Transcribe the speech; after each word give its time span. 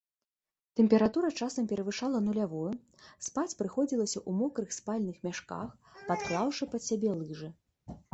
Тэмпература 0.77 1.27
часам 1.45 1.65
перавышала 1.71 2.21
нулявую, 2.27 2.63
спаць 3.27 3.57
прыходзілася 3.59 4.17
ў 4.29 4.39
мокрых 4.39 4.69
спальных 4.79 5.21
мяшках, 5.27 5.69
падклаўшы 6.09 6.63
пад 6.73 6.81
сябе 6.87 7.11
лыжы. 7.21 7.49